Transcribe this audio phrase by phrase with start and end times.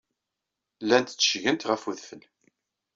[0.83, 2.21] Llant tteccgent ɣef wedfel.